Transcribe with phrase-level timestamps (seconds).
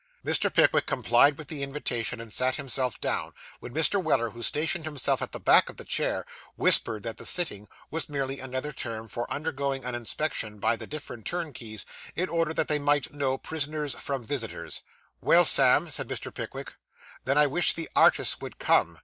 [0.25, 0.51] Mr.
[0.51, 4.01] Pickwick complied with the invitation, and sat himself down; when Mr.
[4.03, 8.09] Weller, who stationed himself at the back of the chair, whispered that the sitting was
[8.09, 11.85] merely another term for undergoing an inspection by the different turnkeys,
[12.15, 14.81] in order that they might know prisoners from visitors.
[15.21, 16.33] 'Well, Sam,' said Mr.
[16.33, 16.73] Pickwick,
[17.25, 18.97] 'then I wish the artists would come.